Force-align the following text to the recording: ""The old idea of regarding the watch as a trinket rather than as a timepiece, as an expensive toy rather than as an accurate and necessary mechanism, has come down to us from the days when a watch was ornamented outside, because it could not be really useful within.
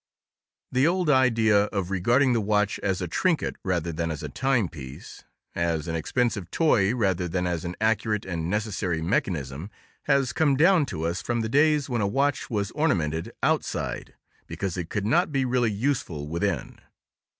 ""The 0.71 0.87
old 0.87 1.11
idea 1.11 1.65
of 1.65 1.91
regarding 1.91 2.33
the 2.33 2.41
watch 2.41 2.79
as 2.79 3.01
a 3.03 3.07
trinket 3.07 3.55
rather 3.63 3.91
than 3.91 4.09
as 4.09 4.23
a 4.23 4.29
timepiece, 4.29 5.23
as 5.53 5.87
an 5.87 5.95
expensive 5.95 6.49
toy 6.49 6.95
rather 6.95 7.27
than 7.27 7.45
as 7.45 7.63
an 7.65 7.75
accurate 7.79 8.25
and 8.25 8.49
necessary 8.49 9.03
mechanism, 9.03 9.69
has 10.05 10.33
come 10.33 10.55
down 10.57 10.87
to 10.87 11.03
us 11.03 11.21
from 11.21 11.41
the 11.41 11.49
days 11.49 11.87
when 11.87 12.01
a 12.01 12.07
watch 12.07 12.49
was 12.49 12.71
ornamented 12.71 13.31
outside, 13.43 14.15
because 14.47 14.75
it 14.75 14.89
could 14.89 15.05
not 15.05 15.31
be 15.31 15.45
really 15.45 15.71
useful 15.71 16.27
within. 16.27 16.79